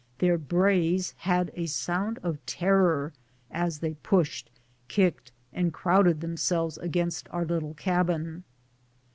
Their 0.17 0.39
brays 0.39 1.13
had 1.17 1.51
a 1.53 1.67
sound 1.67 2.17
of 2.23 2.43
terror 2.47 3.13
as 3.51 3.77
they 3.81 3.93
pushed, 3.93 4.49
kicked, 4.87 5.31
and 5.53 5.71
crowded 5.71 6.21
themselves 6.21 6.79
against 6.79 7.29
our 7.29 7.45
little 7.45 7.75
cabin. 7.75 8.43